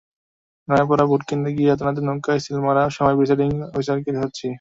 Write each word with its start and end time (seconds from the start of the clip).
নয়াপাড়া 0.67 1.05
ভোটকেন্দ্রে 1.11 1.51
গিয়ে 1.57 1.71
হাতেনাতে 1.71 2.01
নৌকায় 2.07 2.41
সিল 2.43 2.57
মারার 2.65 2.89
সময় 2.97 3.15
প্রিসাইডিং 3.17 3.49
অফিসারকে 3.67 4.11
ধরেছি। 4.17 4.47